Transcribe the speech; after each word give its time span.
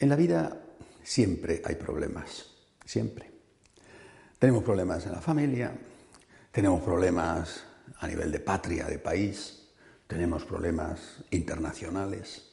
En 0.00 0.08
la 0.08 0.16
vida 0.16 0.60
siempre 1.02 1.60
hay 1.64 1.74
problemas, 1.74 2.46
siempre. 2.84 3.30
Tenemos 4.38 4.62
problemas 4.62 5.04
en 5.06 5.12
la 5.12 5.20
familia, 5.20 5.76
tenemos 6.52 6.82
problemas 6.82 7.64
a 7.98 8.06
nivel 8.06 8.30
de 8.30 8.38
patria, 8.38 8.86
de 8.86 9.00
país, 9.00 9.70
tenemos 10.06 10.44
problemas 10.44 11.24
internacionales. 11.32 12.48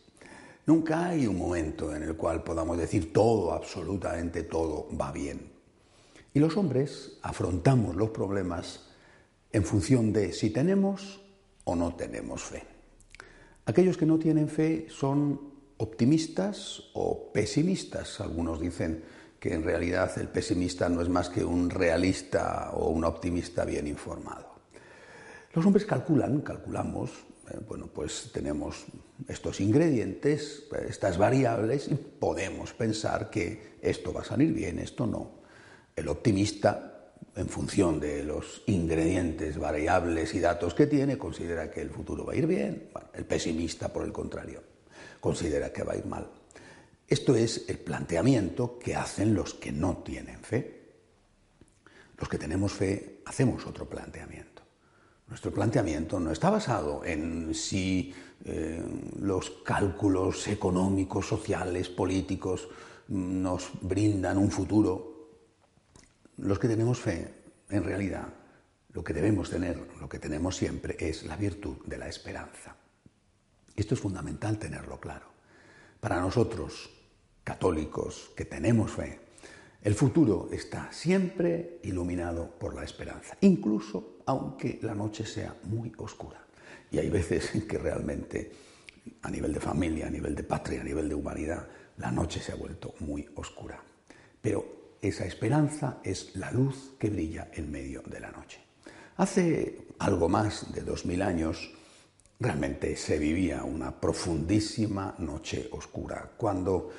Nunca 0.66 1.06
hay 1.06 1.28
un 1.28 1.38
momento 1.38 1.96
en 1.96 2.02
el 2.02 2.16
cual 2.16 2.44
podamos 2.44 2.80
decir 2.80 3.14
todo, 3.14 3.54
absolutamente 3.54 4.44
todo 4.44 4.88
va 5.00 5.12
bien. 5.12 5.52
Y 6.34 6.40
los 6.40 6.58
hombres 6.58 7.20
afrontamos 7.22 7.96
los 7.96 8.10
problemas 8.10 8.90
en 9.52 9.64
función 9.64 10.12
de 10.12 10.34
si 10.34 10.50
tenemos 10.50 11.22
o 11.64 11.76
no 11.76 11.96
tenemos 11.96 12.42
fe. 12.42 12.64
Aquellos 13.66 13.98
que 13.98 14.08
no 14.08 14.18
tienen 14.18 14.50
fe 14.50 14.88
son 14.90 15.55
optimistas 15.78 16.84
o 16.94 17.32
pesimistas. 17.32 18.20
Algunos 18.22 18.60
dicen 18.60 19.04
que 19.40 19.54
en 19.54 19.64
realidad 19.64 20.12
el 20.18 20.28
pesimista 20.28 20.90
no 20.90 21.02
es 21.02 21.10
más 21.10 21.30
que 21.30 21.44
un 21.44 21.70
realista 21.70 22.72
o 22.74 22.90
un 22.90 23.04
optimista 23.04 23.66
bien 23.66 23.88
informado. 23.88 24.56
Los 25.54 25.66
hombres 25.66 25.86
calculan, 25.86 26.42
calculamos, 26.42 27.12
eh, 27.52 27.60
bueno, 27.68 27.88
pues 27.88 28.32
tenemos 28.34 28.86
estos 29.28 29.62
ingredientes, 29.62 30.66
estas 30.88 31.18
variables 31.18 31.88
y 31.88 31.96
podemos 31.96 32.74
pensar 32.74 33.30
que 33.30 33.76
esto 33.82 34.12
va 34.12 34.22
a 34.22 34.26
salir 34.26 34.52
bien, 34.52 34.80
esto 34.80 35.06
no. 35.06 35.32
El 35.96 36.08
optimista 36.10 36.92
en 37.36 37.48
función 37.48 38.00
de 38.00 38.24
los 38.24 38.64
ingredientes, 38.66 39.58
variables 39.58 40.34
y 40.34 40.40
datos 40.40 40.74
que 40.74 40.88
tiene, 40.88 41.18
considera 41.18 41.70
que 41.70 41.82
el 41.82 41.90
futuro 41.90 42.26
va 42.26 42.34
a 42.34 42.36
ir 42.36 42.48
bien. 42.48 42.90
el 43.14 43.26
pesimista, 43.26 43.92
por 43.92 44.06
el 44.06 44.12
contrario, 44.12 44.75
considera 45.26 45.74
que 45.74 45.82
va 45.82 45.94
a 45.94 45.98
ir 45.98 46.06
mal. 46.06 46.30
Esto 47.08 47.36
es 47.36 47.66
el 47.68 47.80
planteamiento 47.80 48.78
que 48.78 48.96
hacen 48.96 49.34
los 49.34 49.56
que 49.56 49.72
no 49.72 49.98
tienen 50.04 50.40
fe. 50.40 50.62
Los 52.20 52.30
que 52.30 52.38
tenemos 52.38 52.74
fe 52.74 53.22
hacemos 53.26 53.66
otro 53.66 53.90
planteamiento. 53.90 54.62
Nuestro 55.28 55.52
planteamiento 55.52 56.20
no 56.20 56.32
está 56.32 56.52
basado 56.52 57.04
en 57.04 57.56
si 57.56 58.14
eh, 58.46 58.84
los 59.20 59.50
cálculos 59.66 60.48
económicos, 60.48 61.26
sociales, 61.26 61.90
políticos 61.90 62.68
nos 63.08 63.72
brindan 63.82 64.38
un 64.38 64.52
futuro. 64.52 65.32
Los 66.38 66.60
que 66.60 66.68
tenemos 66.68 67.00
fe, 67.00 67.34
en 67.72 67.84
realidad, 67.84 68.28
lo 68.94 69.04
que 69.04 69.14
debemos 69.14 69.50
tener, 69.50 69.88
lo 70.00 70.08
que 70.08 70.20
tenemos 70.20 70.56
siempre, 70.56 70.96
es 71.00 71.24
la 71.24 71.36
virtud 71.36 71.78
de 71.88 71.98
la 71.98 72.08
esperanza. 72.08 72.76
Esto 73.76 73.94
es 73.94 74.00
fundamental 74.00 74.58
tenerlo 74.58 75.00
claro. 75.00 75.28
Para 76.00 76.20
nosotros, 76.20 76.90
católicos 77.44 78.32
que 78.36 78.46
tenemos 78.46 78.92
fe, 78.92 79.20
el 79.82 79.94
futuro 79.94 80.50
está 80.52 80.92
siempre 80.92 81.80
iluminado 81.84 82.50
por 82.58 82.74
la 82.74 82.84
esperanza, 82.84 83.38
incluso 83.42 84.18
aunque 84.26 84.80
la 84.82 84.96
noche 84.96 85.26
sea 85.26 85.56
muy 85.64 85.92
oscura. 85.98 86.44
Y 86.90 86.98
hay 86.98 87.10
veces 87.10 87.54
en 87.54 87.68
que 87.68 87.78
realmente, 87.78 88.52
a 89.22 89.30
nivel 89.30 89.54
de 89.54 89.60
familia, 89.60 90.08
a 90.08 90.10
nivel 90.10 90.34
de 90.34 90.44
patria, 90.44 90.82
a 90.82 90.84
nivel 90.84 91.08
de 91.08 91.16
humanidad, 91.16 91.68
la 91.98 92.12
noche 92.12 92.40
se 92.40 92.52
ha 92.52 92.56
vuelto 92.56 92.96
muy 93.02 93.30
oscura. 93.36 93.80
Pero 94.42 94.98
esa 95.02 95.26
esperanza 95.26 96.00
es 96.04 96.36
la 96.36 96.52
luz 96.52 96.94
que 96.98 97.10
brilla 97.10 97.50
en 97.54 97.70
medio 97.70 98.02
de 98.08 98.20
la 98.20 98.32
noche. 98.32 98.60
Hace 99.18 99.88
algo 100.00 100.28
más 100.28 100.74
de 100.74 100.82
dos 100.82 101.06
mil 101.06 101.22
años, 101.22 101.72
Realmente 102.40 102.98
se 102.98 103.18
vivía 103.18 103.64
una 103.64 104.00
profundísima 104.00 105.16
noche 105.20 105.70
oscura. 105.72 106.32
Cuando 106.36 106.90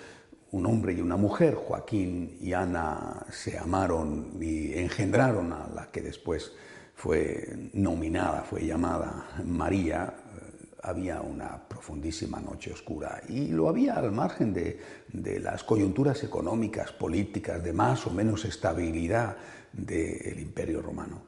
un 0.52 0.64
hombre 0.64 0.94
y 0.94 1.00
una 1.00 1.16
mujer, 1.16 1.54
Joaquín 1.54 2.38
y 2.40 2.54
Ana, 2.54 3.26
se 3.30 3.58
amaron 3.58 4.38
y 4.40 4.72
engendraron 4.72 5.52
a 5.52 5.68
la 5.68 5.90
que 5.90 6.00
después 6.00 6.52
fue 6.94 7.70
nominada, 7.74 8.44
fue 8.44 8.64
llamada 8.64 9.28
María, 9.44 10.14
eh, 10.16 10.66
había 10.82 11.20
una 11.20 11.68
profundísima 11.68 12.40
noche 12.40 12.72
oscura. 12.72 13.20
Y 13.28 13.48
lo 13.48 13.68
había 13.68 13.96
al 13.96 14.12
margen 14.12 14.54
de, 14.54 14.80
de 15.12 15.38
las 15.38 15.64
coyunturas 15.64 16.24
económicas, 16.24 16.92
políticas, 16.92 17.62
de 17.62 17.74
más 17.74 18.06
o 18.06 18.10
menos 18.10 18.46
estabilidad 18.46 19.36
del 19.70 20.38
imperio 20.38 20.80
romano. 20.80 21.20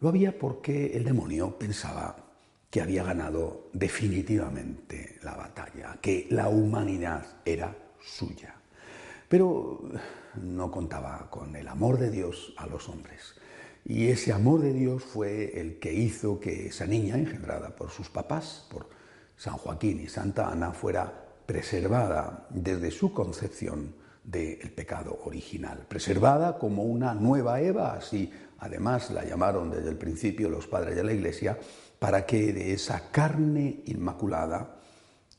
Lo 0.00 0.08
había 0.08 0.36
porque 0.36 0.96
el 0.96 1.04
demonio 1.04 1.56
pensaba 1.56 2.27
que 2.70 2.80
había 2.80 3.02
ganado 3.02 3.70
definitivamente 3.72 5.18
la 5.22 5.36
batalla, 5.36 5.98
que 6.00 6.26
la 6.30 6.48
humanidad 6.48 7.24
era 7.44 7.74
suya. 8.00 8.54
Pero 9.28 9.90
no 10.42 10.70
contaba 10.70 11.28
con 11.30 11.56
el 11.56 11.68
amor 11.68 11.98
de 11.98 12.10
Dios 12.10 12.54
a 12.56 12.66
los 12.66 12.88
hombres. 12.88 13.34
Y 13.84 14.08
ese 14.08 14.32
amor 14.32 14.60
de 14.60 14.72
Dios 14.72 15.02
fue 15.02 15.60
el 15.60 15.78
que 15.78 15.92
hizo 15.92 16.40
que 16.40 16.66
esa 16.66 16.86
niña, 16.86 17.16
engendrada 17.16 17.74
por 17.74 17.90
sus 17.90 18.10
papás, 18.10 18.66
por 18.70 18.88
San 19.36 19.54
Joaquín 19.54 20.00
y 20.00 20.08
Santa 20.08 20.50
Ana, 20.50 20.72
fuera 20.72 21.26
preservada 21.46 22.46
desde 22.50 22.90
su 22.90 23.12
concepción 23.12 23.94
del 24.24 24.70
pecado 24.72 25.18
original, 25.24 25.86
preservada 25.88 26.58
como 26.58 26.82
una 26.82 27.14
nueva 27.14 27.62
Eva, 27.62 27.94
así 27.94 28.30
además 28.58 29.10
la 29.10 29.24
llamaron 29.24 29.70
desde 29.70 29.88
el 29.88 29.96
principio 29.96 30.50
los 30.50 30.66
padres 30.66 30.94
de 30.96 31.04
la 31.04 31.14
Iglesia, 31.14 31.58
para 31.98 32.26
que 32.26 32.52
de 32.52 32.72
esa 32.72 33.10
carne 33.10 33.82
inmaculada 33.86 34.76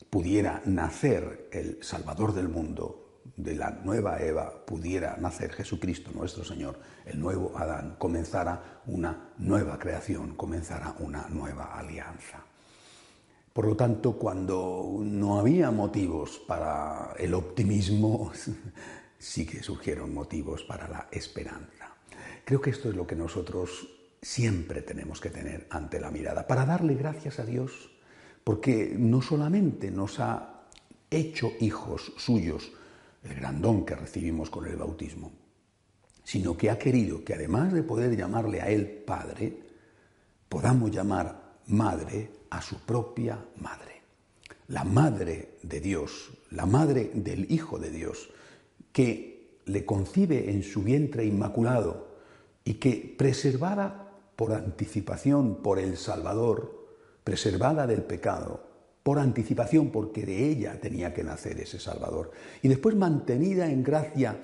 pudiera 0.09 0.61
nacer 0.65 1.49
el 1.51 1.79
Salvador 1.81 2.33
del 2.33 2.49
mundo, 2.49 3.21
de 3.35 3.55
la 3.55 3.71
nueva 3.71 4.21
Eva 4.21 4.65
pudiera 4.65 5.15
nacer 5.17 5.53
Jesucristo 5.53 6.11
nuestro 6.13 6.43
Señor, 6.43 6.79
el 7.05 7.19
nuevo 7.19 7.57
Adán, 7.57 7.95
comenzara 7.97 8.81
una 8.87 9.31
nueva 9.37 9.79
creación, 9.79 10.35
comenzara 10.35 10.95
una 10.99 11.27
nueva 11.29 11.77
alianza. 11.77 12.43
Por 13.53 13.65
lo 13.65 13.75
tanto, 13.75 14.13
cuando 14.13 14.99
no 15.01 15.39
había 15.39 15.71
motivos 15.71 16.41
para 16.47 17.13
el 17.17 17.33
optimismo, 17.33 18.31
sí 19.17 19.45
que 19.45 19.63
surgieron 19.63 20.13
motivos 20.13 20.63
para 20.63 20.87
la 20.87 21.07
esperanza. 21.11 21.95
Creo 22.45 22.61
que 22.61 22.69
esto 22.69 22.89
es 22.89 22.95
lo 22.95 23.05
que 23.07 23.15
nosotros 23.15 23.98
siempre 24.21 24.81
tenemos 24.81 25.21
que 25.21 25.29
tener 25.29 25.67
ante 25.69 25.99
la 25.99 26.11
mirada, 26.11 26.47
para 26.47 26.65
darle 26.65 26.95
gracias 26.95 27.39
a 27.39 27.45
Dios, 27.45 27.91
porque 28.43 28.95
no 28.97 29.21
solamente 29.21 29.91
nos 29.91 30.19
ha 30.19 30.65
hecho 31.09 31.51
hijos 31.59 32.13
suyos, 32.17 32.71
el 33.23 33.35
gran 33.35 33.61
don 33.61 33.85
que 33.85 33.95
recibimos 33.95 34.49
con 34.49 34.65
el 34.65 34.77
bautismo, 34.77 35.31
sino 36.23 36.57
que 36.57 36.69
ha 36.69 36.77
querido 36.77 37.23
que 37.23 37.33
además 37.33 37.73
de 37.73 37.83
poder 37.83 38.15
llamarle 38.15 38.61
a 38.61 38.69
Él 38.69 39.03
Padre, 39.05 39.57
podamos 40.47 40.91
llamar 40.91 41.57
Madre 41.67 42.31
a 42.49 42.61
su 42.61 42.79
propia 42.85 43.43
Madre. 43.57 44.01
La 44.67 44.83
Madre 44.83 45.57
de 45.63 45.79
Dios, 45.79 46.31
la 46.51 46.65
Madre 46.65 47.11
del 47.13 47.51
Hijo 47.51 47.79
de 47.79 47.89
Dios, 47.89 48.29
que 48.91 49.59
le 49.65 49.85
concibe 49.85 50.51
en 50.51 50.63
su 50.63 50.83
vientre 50.83 51.25
inmaculado 51.25 52.09
y 52.63 52.75
que 52.75 53.15
preservada 53.17 54.08
por 54.39 54.53
anticipación 54.53 55.55
por 55.61 55.79
el 55.79 55.97
Salvador, 55.97 56.87
preservada 57.25 57.85
del 57.85 58.03
pecado, 58.03 58.63
por 59.03 59.19
anticipación 59.19 59.91
porque 59.91 60.25
de 60.25 60.47
ella 60.47 60.79
tenía 60.79 61.13
que 61.13 61.25
nacer 61.25 61.59
ese 61.59 61.77
Salvador, 61.77 62.31
y 62.61 62.69
después 62.69 62.95
mantenida 62.95 63.69
en 63.69 63.83
gracia, 63.83 64.39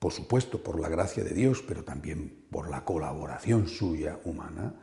por 0.00 0.12
supuesto 0.12 0.64
por 0.64 0.80
la 0.80 0.88
gracia 0.88 1.22
de 1.22 1.30
Dios, 1.32 1.62
pero 1.62 1.84
también 1.84 2.42
por 2.50 2.68
la 2.70 2.84
colaboración 2.84 3.68
suya 3.68 4.18
humana, 4.24 4.74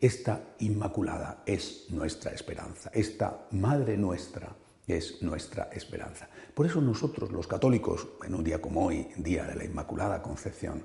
esta 0.00 0.48
Inmaculada 0.58 1.44
es 1.46 1.86
nuestra 1.90 2.32
esperanza, 2.32 2.90
esta 2.92 3.46
Madre 3.52 3.96
nuestra 3.96 4.56
es 4.84 5.22
nuestra 5.22 5.68
esperanza. 5.70 6.28
Por 6.54 6.66
eso 6.66 6.80
nosotros 6.80 7.30
los 7.30 7.46
católicos, 7.46 8.08
en 8.24 8.34
un 8.34 8.42
día 8.42 8.60
como 8.60 8.84
hoy, 8.84 9.06
Día 9.16 9.44
de 9.44 9.54
la 9.54 9.64
Inmaculada 9.64 10.22
Concepción, 10.22 10.82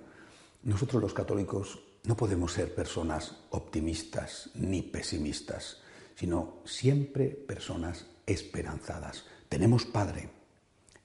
nosotros 0.62 1.01
los 1.01 1.15
católicos 1.15 1.87
no 2.07 2.15
podemos 2.15 2.54
ser 2.54 2.74
personas 2.74 3.36
optimistas 3.50 4.50
ni 4.56 4.81
pesimistas, 4.81 5.81
sino 6.15 6.62
siempre 6.63 7.27
personas 7.27 8.06
esperanzadas. 8.25 9.25
Tenemos 9.50 9.83
Padre, 9.83 10.30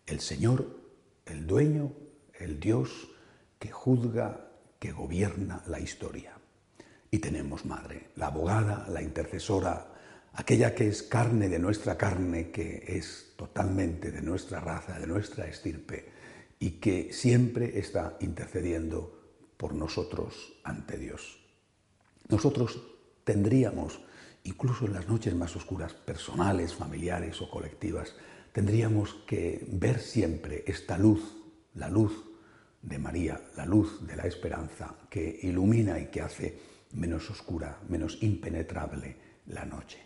el 0.06 0.20
Señor, 0.20 0.78
el 1.26 1.44
dueño, 1.44 1.92
el 2.38 2.60
Dios 2.60 3.08
que 3.58 3.72
juzga, 3.72 4.48
que 4.78 4.92
gobierna 4.92 5.64
la 5.66 5.80
historia. 5.80 6.34
Y 7.10 7.18
tenemos 7.18 7.64
Madre, 7.64 8.10
la 8.14 8.28
abogada, 8.28 8.86
la 8.88 9.02
intercesora, 9.02 9.88
aquella 10.34 10.72
que 10.72 10.86
es 10.86 11.02
carne 11.02 11.48
de 11.48 11.58
nuestra 11.58 11.98
carne, 11.98 12.52
que 12.52 12.84
es 12.86 13.32
totalmente 13.36 14.12
de 14.12 14.22
nuestra 14.22 14.60
raza, 14.60 15.00
de 15.00 15.08
nuestra 15.08 15.48
estirpe, 15.48 16.12
y 16.60 16.78
que 16.78 17.12
siempre 17.12 17.76
está 17.80 18.16
intercediendo 18.20 19.21
por 19.62 19.76
nosotros 19.76 20.58
ante 20.64 20.98
Dios. 20.98 21.38
Nosotros 22.28 22.82
tendríamos, 23.22 24.00
incluso 24.42 24.86
en 24.86 24.94
las 24.94 25.06
noches 25.06 25.36
más 25.36 25.54
oscuras, 25.54 25.92
personales, 25.94 26.74
familiares 26.74 27.40
o 27.40 27.48
colectivas, 27.48 28.12
Tendríamos 28.52 29.14
que 29.26 29.66
ver 29.66 29.98
siempre 29.98 30.62
esta 30.66 30.98
luz, 30.98 31.22
la 31.74 31.88
luz 31.88 32.12
de 32.82 32.98
María, 32.98 33.40
la 33.56 33.64
luz 33.64 34.06
de 34.06 34.14
la 34.14 34.24
esperanza 34.24 34.94
que 35.08 35.40
ilumina 35.42 35.98
y 35.98 36.08
que 36.08 36.20
hace 36.20 36.58
menos 36.92 37.30
oscura, 37.30 37.80
menos 37.88 38.22
impenetrable 38.22 39.16
la 39.46 39.64
noche. 39.64 40.00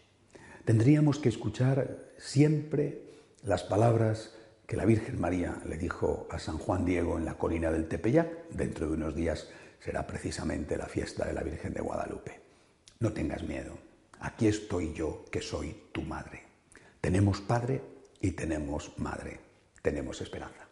Tendríamos 0.65 1.19
que 1.19 1.29
escuchar 1.29 2.13
siempre 2.19 3.15
las 3.43 3.65
palabras 3.65 4.33
que 4.67 4.77
la 4.77 4.85
Virgen 4.85 5.21
María 5.21 5.57
le 5.65 5.79
dijo 5.79 6.27
a 6.31 6.39
San 6.39 6.59
Juan 6.59 6.85
Diego 6.85 7.19
en 7.19 7.25
la 7.25 7.39
colina 7.39 7.71
del 7.71 7.89
Tepeyac. 7.89 8.49
Dentro 8.51 8.87
de 8.87 8.95
unos 8.95 9.15
días 9.15 9.49
será 9.79 10.07
precisamente 10.07 10.77
la 10.77 10.87
fiesta 10.87 11.25
de 11.25 11.33
la 11.33 11.43
Virgen 11.43 11.73
de 11.73 11.81
Guadalupe. 11.81 12.41
No 12.99 13.13
tengas 13.13 13.43
miedo, 13.43 13.79
aquí 14.19 14.49
estoy 14.49 14.93
yo 14.93 15.25
que 15.31 15.41
soy 15.41 15.85
tu 15.93 16.03
madre. 16.03 16.43
Tenemos 17.01 17.41
padre 17.41 17.83
y 18.21 18.33
tenemos 18.33 18.99
madre, 18.99 19.39
tenemos 19.83 20.21
esperanza. 20.21 20.67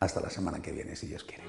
Hasta 0.00 0.20
la 0.20 0.30
semana 0.30 0.60
que 0.60 0.72
viene, 0.72 0.94
si 0.94 1.06
Dios 1.06 1.24
quiere. 1.24 1.44